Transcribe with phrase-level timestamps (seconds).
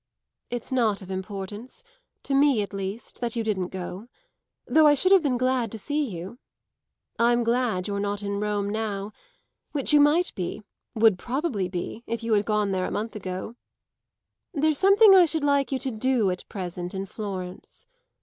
[0.49, 1.83] "It's not of importance
[2.23, 4.07] to me at least that you didn't go;
[4.65, 6.39] though I should have been glad to see you.
[7.19, 9.13] I'm glad you're not in Rome now
[9.73, 10.63] which you might be,
[10.95, 13.53] would probably be, if you had gone there a month ago.
[14.55, 17.85] There's something I should like you to do at present in Florence."